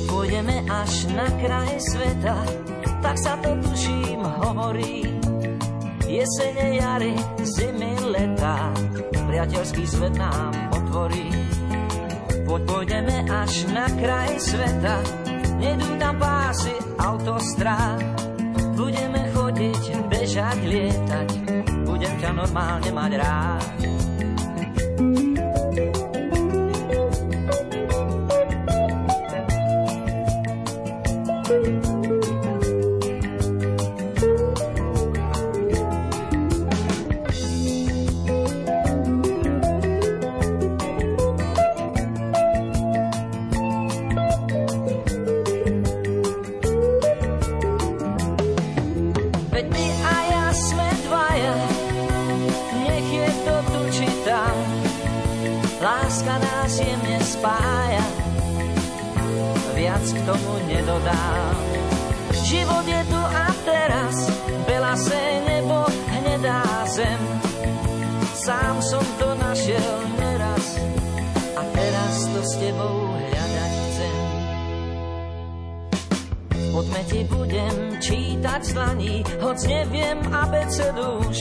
pôjdeme 0.08 0.64
až 0.70 1.10
na 1.12 1.28
kraj 1.42 1.72
sveta, 1.82 2.38
tak 3.02 3.16
sa 3.20 3.34
to 3.42 3.58
tuším 3.62 4.22
hovorí. 4.22 5.06
Jesene, 6.12 6.76
jary, 6.76 7.16
zimy, 7.40 7.94
leta, 8.12 8.72
priateľský 9.28 9.84
svet 9.88 10.16
nám 10.20 10.52
otvorí. 10.76 11.32
Poď 12.44 12.62
pôjdeme 12.68 13.18
až 13.32 13.72
na 13.72 13.88
kraj 13.96 14.32
sveta, 14.44 15.00
nedú 15.56 15.88
tam 15.96 16.20
pásy 16.20 16.76
autostrád. 17.00 18.04
Budeme 18.76 19.22
chodiť, 19.32 19.84
bežať, 20.12 20.60
lietať, 20.68 21.30
budem 21.88 22.14
ťa 22.20 22.30
normálne 22.36 22.90
mať 22.92 23.12
rád. 23.16 23.91
Nedodám. 60.82 61.56
Život 62.44 62.86
je 62.88 63.02
tu 63.06 63.22
a 63.22 63.48
teraz, 63.66 64.16
se 64.96 65.22
nebo, 65.48 65.86
hnedá 66.08 66.64
zem. 66.86 67.22
Sám 68.36 68.82
som 68.82 69.06
to 69.22 69.30
našiel 69.38 69.96
neraz 70.18 70.82
a 71.56 71.62
teraz 71.72 72.14
to 72.34 72.42
s 72.42 72.54
tebou 72.58 73.14
hľadať 73.14 73.74
chcem. 73.86 74.18
Ti 77.12 77.22
budem 77.28 77.76
čítať 78.00 78.62
z 78.64 78.72
dlaní, 78.72 79.16
hoc 79.44 79.60
neviem 79.68 80.18
abecedu 80.32 81.28
už. 81.28 81.38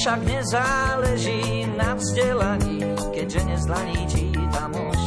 Však 0.00 0.24
nezáleží 0.24 1.68
na 1.76 1.92
vzdelaní, 1.92 2.80
keďže 3.12 3.44
nezlaní 3.44 4.00
čítam 4.08 4.72
už. 4.72 5.00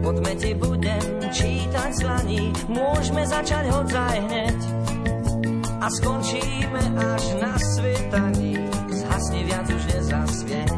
Poďme 0.00 0.32
ti 0.40 0.56
budem 0.56 1.04
čítať 1.28 1.90
z 1.92 2.00
dlaní, 2.00 2.48
môžeme 2.72 3.28
začať 3.28 3.68
hodzaj 3.76 4.16
hneď 4.24 4.58
a 5.84 5.86
skončíme 6.00 6.80
až 6.96 7.24
na 7.36 7.52
svetaní. 7.60 8.56
Zhasni 9.04 9.44
viac 9.44 9.68
už 9.68 9.84
nezasvieť, 9.84 10.72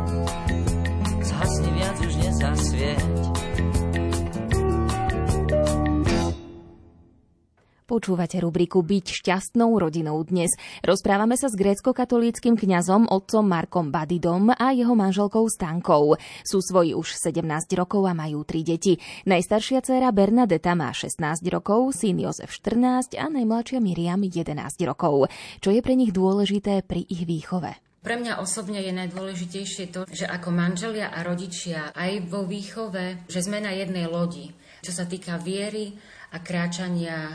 zhasni 1.30 1.70
viac 1.78 1.96
už 2.02 2.14
nezasvieť. 2.26 3.47
Počúvate 7.88 8.37
rubriku 8.45 8.85
Byť 8.85 9.25
šťastnou 9.25 9.80
rodinou 9.80 10.21
dnes. 10.21 10.52
Rozprávame 10.85 11.40
sa 11.40 11.49
s 11.49 11.57
grécko-katolíckým 11.57 12.52
kňazom 12.52 13.09
otcom 13.09 13.40
Markom 13.40 13.88
Badidom 13.88 14.52
a 14.52 14.76
jeho 14.76 14.92
manželkou 14.92 15.49
Stankou. 15.49 16.21
Sú 16.45 16.61
svoji 16.61 16.92
už 16.92 17.16
17 17.16 17.49
rokov 17.80 18.04
a 18.04 18.12
majú 18.12 18.45
tri 18.45 18.61
deti. 18.61 19.00
Najstaršia 19.25 19.80
dcéra 19.80 20.12
Bernadeta 20.12 20.76
má 20.76 20.92
16 20.92 21.40
rokov, 21.49 21.97
syn 21.97 22.21
Jozef 22.21 22.52
14 22.61 23.16
a 23.16 23.25
najmladšia 23.33 23.80
Miriam 23.80 24.21
11 24.21 24.52
rokov. 24.85 25.33
Čo 25.64 25.73
je 25.73 25.80
pre 25.80 25.97
nich 25.97 26.12
dôležité 26.12 26.85
pri 26.85 27.09
ich 27.09 27.25
výchove? 27.25 27.73
Pre 28.04 28.14
mňa 28.21 28.37
osobne 28.45 28.85
je 28.85 28.92
najdôležitejšie 28.92 29.97
to, 29.97 30.04
že 30.12 30.28
ako 30.28 30.52
manželia 30.52 31.09
a 31.09 31.25
rodičia 31.25 31.97
aj 31.97 32.28
vo 32.28 32.45
výchove, 32.45 33.25
že 33.33 33.40
sme 33.40 33.64
na 33.64 33.73
jednej 33.73 34.04
lodi, 34.04 34.52
čo 34.85 34.92
sa 34.92 35.09
týka 35.09 35.40
viery 35.40 35.97
a 36.33 36.45
kráčania 36.45 37.33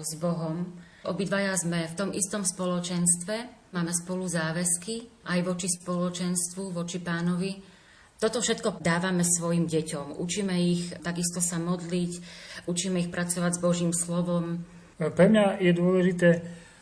s 0.00 0.12
Bohom. 0.16 0.66
Obidvaja 1.04 1.56
sme 1.56 1.88
v 1.88 1.96
tom 1.96 2.10
istom 2.12 2.44
spoločenstve, 2.44 3.68
máme 3.72 3.92
spolu 3.96 4.28
záväzky 4.28 5.24
aj 5.24 5.38
voči 5.44 5.68
spoločenstvu, 5.72 6.76
voči 6.76 7.00
pánovi. 7.00 7.56
Toto 8.20 8.44
všetko 8.44 8.84
dávame 8.84 9.24
svojim 9.24 9.64
deťom. 9.64 10.20
Učíme 10.20 10.52
ich 10.60 10.92
takisto 11.00 11.40
sa 11.40 11.56
modliť, 11.56 12.12
učíme 12.68 13.00
ich 13.00 13.08
pracovať 13.08 13.52
s 13.56 13.62
Božím 13.64 13.92
slovom. 13.96 14.60
Pre 15.00 15.26
mňa 15.32 15.56
je 15.64 15.72
dôležité 15.72 16.30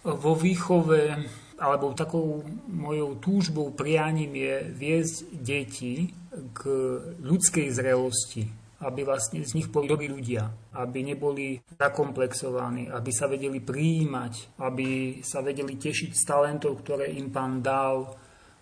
vo 0.03 0.35
výchove 0.35 1.15
alebo 1.59 1.95
takou 1.95 2.43
mojou 2.71 3.19
túžbou, 3.19 3.71
prianím 3.75 4.35
je 4.35 4.55
viesť 4.75 5.17
deti 5.43 6.11
k 6.55 6.61
ľudskej 7.23 7.67
zrelosti 7.71 8.58
aby 8.79 9.03
vlastne 9.03 9.43
z 9.43 9.59
nich 9.59 9.67
boli 9.67 9.91
dobrí 9.91 10.07
ľudia, 10.07 10.47
aby 10.79 11.03
neboli 11.03 11.59
zakomplexovaní, 11.75 12.87
aby 12.87 13.11
sa 13.11 13.27
vedeli 13.27 13.59
prijímať, 13.59 14.59
aby 14.63 15.19
sa 15.27 15.43
vedeli 15.43 15.75
tešiť 15.75 16.15
z 16.15 16.23
talentov, 16.23 16.87
ktoré 16.87 17.11
im 17.11 17.35
pán 17.35 17.59
dal, 17.59 18.07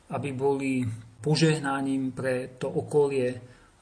aby 0.08 0.32
boli 0.32 0.88
požehnaním 1.20 2.16
pre 2.16 2.56
to 2.56 2.72
okolie. 2.72 3.36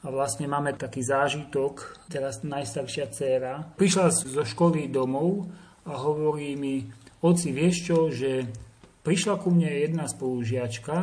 A 0.05 0.13
vlastne 0.13 0.51
máme 0.51 0.75
taký 0.75 1.01
zážitok, 1.07 2.05
teraz 2.11 2.43
najstaršia 2.45 3.07
dcéra, 3.09 3.55
prišla 3.79 4.13
zo 4.13 4.45
školy 4.45 4.91
domov 4.91 5.49
a 5.87 5.97
hovorí 5.97 6.59
mi, 6.59 6.85
oci, 7.25 7.55
vieš 7.55 7.77
čo, 7.89 7.99
že 8.13 8.45
prišla 9.07 9.41
ku 9.41 9.49
mne 9.55 9.71
jedna 9.71 10.05
spolužiačka 10.11 10.97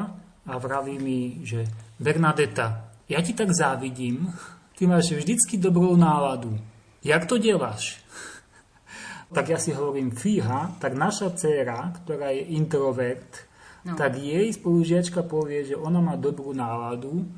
a 0.46 0.54
vraví 0.60 1.02
mi, 1.02 1.41
že 1.41 1.65
Bernadeta, 1.98 2.94
ja 3.10 3.20
ti 3.26 3.34
tak 3.34 3.50
závidím, 3.58 4.30
Ty 4.82 4.89
máš 4.89 5.13
vždycky 5.13 5.62
dobrou 5.62 5.94
náladu. 5.94 6.58
Jak 7.06 7.30
to 7.30 7.38
deláš? 7.38 8.02
tak 9.38 9.54
ja 9.54 9.62
si 9.62 9.78
hovorím, 9.78 10.10
fíha, 10.10 10.74
tak 10.82 10.98
naša 10.98 11.38
dcéra, 11.38 11.94
ktorá 12.02 12.34
je 12.34 12.58
introvert, 12.58 13.46
no. 13.86 13.94
tak 13.94 14.17
jej 14.17 14.50
spolužiačka 14.50 15.22
povie, 15.22 15.70
že 15.70 15.78
ona 15.78 16.02
má 16.02 16.17
dobrú 16.17 16.58
náladu. 16.58 17.30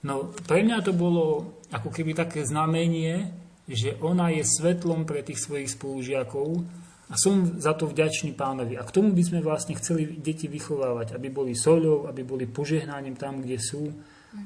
No 0.00 0.32
pre 0.48 0.64
mňa 0.64 0.80
to 0.80 0.96
bolo 0.96 1.60
ako 1.68 1.92
keby 1.92 2.16
také 2.16 2.40
znamenie, 2.48 3.36
že 3.68 4.00
ona 4.00 4.32
je 4.32 4.48
svetlom 4.48 5.04
pre 5.04 5.20
tých 5.20 5.44
svojich 5.44 5.68
spolužiakov 5.68 6.64
a 7.12 7.20
som 7.20 7.60
za 7.60 7.76
to 7.76 7.84
vďačný 7.84 8.32
pánovi. 8.32 8.80
A 8.80 8.88
k 8.88 8.96
tomu 8.96 9.12
by 9.12 9.28
sme 9.28 9.44
vlastne 9.44 9.76
chceli 9.76 10.08
deti 10.16 10.48
vychovávať, 10.48 11.20
aby 11.20 11.28
boli 11.28 11.52
soľou, 11.52 12.08
aby 12.08 12.24
boli 12.24 12.48
požehnaním 12.48 13.20
tam, 13.20 13.44
kde 13.44 13.60
sú 13.60 13.92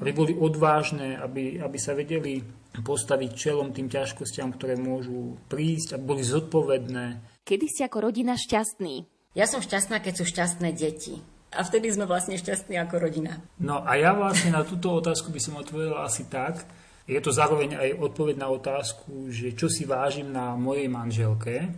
aby 0.00 0.10
boli 0.14 0.32
odvážne, 0.36 1.18
aby, 1.18 1.58
aby 1.58 1.78
sa 1.78 1.92
vedeli 1.96 2.42
postaviť 2.80 3.30
čelom 3.34 3.74
tým 3.74 3.90
ťažkostiam, 3.90 4.54
ktoré 4.54 4.78
môžu 4.78 5.36
prísť, 5.50 5.98
aby 5.98 6.04
boli 6.16 6.22
zodpovedné. 6.24 7.04
Kedy 7.44 7.66
si 7.68 7.80
ako 7.84 8.08
rodina 8.08 8.38
šťastný? 8.38 9.04
Ja 9.36 9.44
som 9.48 9.60
šťastná, 9.60 10.00
keď 10.00 10.22
sú 10.22 10.24
šťastné 10.28 10.68
deti. 10.72 11.20
A 11.52 11.60
vtedy 11.68 11.92
sme 11.92 12.08
vlastne 12.08 12.40
šťastní 12.40 12.80
ako 12.80 12.96
rodina. 12.96 13.44
No 13.60 13.84
a 13.84 14.00
ja 14.00 14.16
vlastne 14.16 14.56
na 14.56 14.64
túto 14.64 14.88
otázku 14.88 15.28
by 15.28 15.40
som 15.40 15.60
odpovedal 15.60 16.00
asi 16.00 16.24
tak. 16.32 16.64
Je 17.04 17.20
to 17.20 17.28
zároveň 17.28 17.76
aj 17.76 17.90
odpoveď 18.00 18.40
na 18.40 18.48
otázku, 18.48 19.28
že 19.28 19.52
čo 19.52 19.68
si 19.68 19.84
vážim 19.84 20.32
na 20.32 20.56
mojej 20.56 20.88
manželke. 20.88 21.68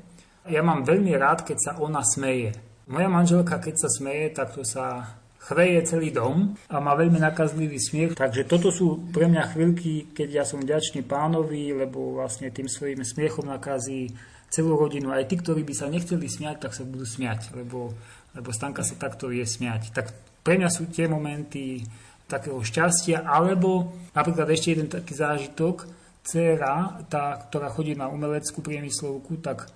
Ja 0.46 0.62
mám 0.62 0.86
veľmi 0.86 1.10
rád, 1.18 1.42
keď 1.42 1.58
sa 1.58 1.72
ona 1.80 2.04
smeje. 2.06 2.54
Moja 2.86 3.08
manželka, 3.08 3.58
keď 3.58 3.74
sa 3.80 3.88
smeje, 3.88 4.36
tak 4.36 4.52
to 4.52 4.62
sa 4.62 5.16
chveje 5.44 5.84
celý 5.84 6.08
dom 6.08 6.56
a 6.72 6.80
má 6.80 6.96
veľmi 6.96 7.20
nakazlivý 7.20 7.76
smiech. 7.76 8.16
Takže 8.16 8.48
toto 8.48 8.72
sú 8.72 9.04
pre 9.12 9.28
mňa 9.28 9.52
chvíľky, 9.52 10.08
keď 10.16 10.28
ja 10.40 10.44
som 10.48 10.64
vďačný 10.64 11.04
pánovi, 11.04 11.76
lebo 11.76 12.16
vlastne 12.16 12.48
tým 12.48 12.64
svojim 12.64 13.04
smiechom 13.04 13.44
nakazí 13.44 14.08
celú 14.48 14.80
rodinu. 14.80 15.12
Aj 15.12 15.28
tí, 15.28 15.36
ktorí 15.36 15.60
by 15.60 15.74
sa 15.76 15.92
nechceli 15.92 16.24
smiať, 16.24 16.64
tak 16.64 16.72
sa 16.72 16.88
budú 16.88 17.04
smiať, 17.04 17.52
lebo, 17.52 17.92
lebo 18.32 18.48
Stanka 18.54 18.80
sa 18.80 18.96
takto 18.96 19.28
vie 19.28 19.44
smiať. 19.44 19.92
Tak 19.92 20.06
pre 20.40 20.56
mňa 20.56 20.70
sú 20.72 20.88
tie 20.88 21.04
momenty 21.10 21.84
takého 22.24 22.56
šťastia, 22.64 23.28
alebo 23.28 23.92
napríklad 24.16 24.48
ešte 24.48 24.72
jeden 24.72 24.88
taký 24.88 25.12
zážitok, 25.12 25.84
dcera, 26.24 27.04
tá, 27.12 27.36
ktorá 27.36 27.68
chodí 27.68 27.92
na 27.92 28.08
umeleckú 28.08 28.64
priemyslovku, 28.64 29.44
tak 29.44 29.68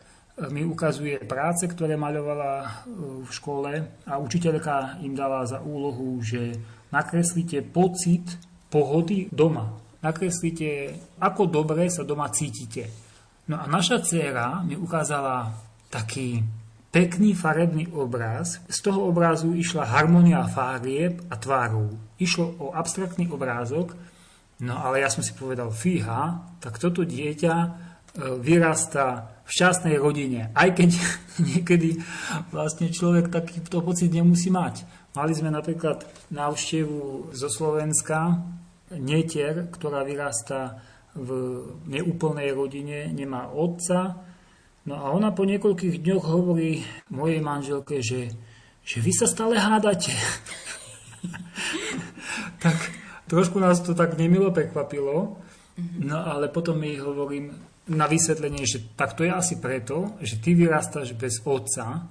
mi 0.51 0.63
ukazuje 0.63 1.19
práce, 1.27 1.67
ktoré 1.67 1.99
maľovala 1.99 2.53
e, 2.63 2.69
v 3.27 3.31
škole 3.31 3.73
a 4.07 4.13
učiteľka 4.23 5.03
im 5.03 5.19
dala 5.19 5.43
za 5.43 5.59
úlohu, 5.59 6.23
že 6.23 6.55
nakreslite 6.95 7.67
pocit 7.67 8.39
pohody 8.71 9.27
doma. 9.35 9.75
Nakreslite, 9.99 10.95
ako 11.19 11.51
dobre 11.51 11.91
sa 11.91 12.07
doma 12.07 12.31
cítite. 12.31 12.87
No 13.51 13.59
a 13.59 13.67
naša 13.67 13.99
dcéra 13.99 14.63
mi 14.63 14.79
ukázala 14.79 15.51
taký 15.91 16.47
pekný 16.95 17.35
farebný 17.35 17.91
obraz. 17.91 18.63
Z 18.71 18.79
toho 18.87 19.11
obrazu 19.11 19.51
išla 19.57 19.91
harmonia 19.91 20.47
farieb 20.47 21.19
a 21.27 21.35
tvárov. 21.35 21.91
Išlo 22.23 22.47
o 22.63 22.67
abstraktný 22.79 23.27
obrázok, 23.27 23.97
No 24.59 24.75
ale 24.75 25.07
ja 25.07 25.11
som 25.11 25.23
si 25.23 25.31
povedal, 25.39 25.71
fíha, 25.71 26.59
tak 26.59 26.83
toto 26.83 27.07
dieťa 27.07 27.55
e, 27.55 27.69
vyrastá 28.43 29.38
v 29.49 29.51
šťastnej 29.51 29.97
rodine, 29.97 30.53
aj 30.53 30.77
keď 30.77 30.91
niekedy 31.49 31.97
vlastne 32.53 32.93
človek 32.93 33.33
takýto 33.33 33.81
pocit 33.81 34.13
nemusí 34.13 34.53
mať. 34.53 34.85
Mali 35.17 35.33
sme 35.33 35.49
napríklad 35.49 36.05
návštevu 36.29 37.33
zo 37.33 37.49
Slovenska, 37.49 38.45
netier, 38.93 39.73
ktorá 39.73 40.05
vyrastá 40.05 40.85
v 41.17 41.65
neúplnej 41.89 42.53
rodine, 42.53 43.09
nemá 43.09 43.49
otca. 43.49 44.21
No 44.85 44.95
a 45.01 45.17
ona 45.17 45.33
po 45.33 45.49
niekoľkých 45.49 46.05
dňoch 46.05 46.25
hovorí 46.29 46.85
mojej 47.09 47.41
manželke, 47.41 48.05
že, 48.05 48.29
že 48.85 49.01
vy 49.01 49.13
sa 49.17 49.25
stále 49.25 49.57
hádate. 49.57 50.13
tak 52.65 52.77
trošku 53.27 53.57
nás 53.59 53.81
to 53.81 53.97
tak 53.97 54.21
nemilo 54.21 54.53
prekvapilo. 54.53 55.41
No 55.99 56.19
ale 56.21 56.53
potom 56.53 56.81
jej 56.85 57.01
hovorím 57.01 57.68
na 57.89 58.05
vysvetlenie, 58.05 58.69
že 58.69 58.95
tak 58.95 59.17
to 59.17 59.25
je 59.25 59.33
asi 59.33 59.57
preto, 59.57 60.17
že 60.21 60.41
ty 60.41 60.53
vyrastáš 60.53 61.17
bez 61.17 61.41
otca, 61.45 62.05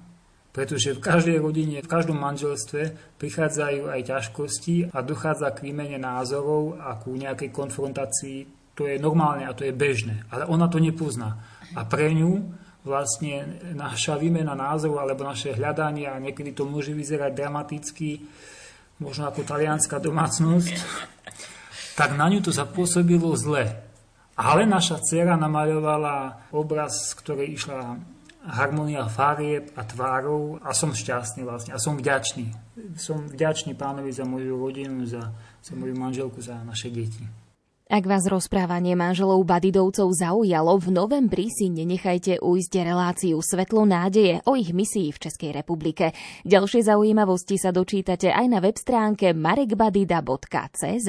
pretože 0.50 0.96
v 0.96 1.04
každej 1.04 1.38
rodine, 1.38 1.78
v 1.78 1.86
každom 1.86 2.18
manželstve 2.18 3.14
prichádzajú 3.22 3.86
aj 3.86 4.00
ťažkosti 4.10 4.90
a 4.90 4.98
dochádza 5.06 5.54
k 5.54 5.70
výmene 5.70 6.02
názorov 6.02 6.82
a 6.82 6.98
ku 6.98 7.14
nejakej 7.14 7.54
konfrontácii. 7.54 8.38
To 8.74 8.90
je 8.90 8.98
normálne 8.98 9.46
a 9.46 9.54
to 9.54 9.62
je 9.62 9.74
bežné. 9.74 10.26
Ale 10.34 10.50
ona 10.50 10.66
to 10.66 10.82
nepozná. 10.82 11.38
A 11.78 11.86
pre 11.86 12.10
ňu 12.10 12.42
vlastne 12.82 13.60
naša 13.70 14.18
výmena 14.18 14.58
názorov 14.58 15.04
alebo 15.04 15.22
naše 15.22 15.54
hľadanie 15.54 16.10
a 16.10 16.18
niekedy 16.18 16.50
to 16.50 16.66
môže 16.66 16.90
vyzerať 16.90 17.38
dramaticky, 17.38 18.26
možno 18.98 19.30
ako 19.30 19.46
talianská 19.46 20.02
domácnosť, 20.02 20.74
tak 21.94 22.18
na 22.18 22.26
ňu 22.26 22.42
to 22.42 22.50
zapôsobilo 22.50 23.30
zle. 23.38 23.87
Ale 24.38 24.70
naša 24.70 25.02
dcera 25.02 25.34
namaľovala 25.34 26.46
obraz, 26.54 27.10
z 27.10 27.12
ktorej 27.18 27.58
išla 27.58 27.98
harmonia 28.46 29.04
farieb 29.10 29.74
a 29.74 29.82
tvárov 29.82 30.62
a 30.62 30.70
som 30.70 30.94
šťastný 30.94 31.42
vlastne 31.42 31.74
a 31.74 31.82
som 31.82 31.98
vďačný. 31.98 32.46
Som 32.94 33.26
vďačný 33.26 33.74
pánovi 33.74 34.14
za 34.14 34.22
moju 34.22 34.54
rodinu, 34.54 35.02
za, 35.04 35.34
za 35.58 35.72
moju 35.74 35.98
manželku, 35.98 36.38
za 36.38 36.62
naše 36.62 36.88
deti. 36.88 37.26
Ak 37.88 38.04
vás 38.04 38.28
rozprávanie 38.28 38.92
manželov 38.92 39.48
Badidovcov 39.48 40.12
zaujalo, 40.12 40.76
v 40.76 40.92
novembri 40.92 41.48
si 41.48 41.72
nenechajte 41.72 42.36
ujsť 42.36 42.72
reláciu 42.84 43.40
Svetlo 43.40 43.88
nádeje 43.88 44.44
o 44.44 44.60
ich 44.60 44.76
misii 44.76 45.08
v 45.08 45.18
Českej 45.18 45.56
republike. 45.56 46.12
Ďalšie 46.44 46.84
zaujímavosti 46.84 47.56
sa 47.56 47.72
dočítate 47.72 48.28
aj 48.28 48.44
na 48.44 48.60
web 48.60 48.76
stránke 48.76 49.32
marekbadida.cz. 49.32 51.08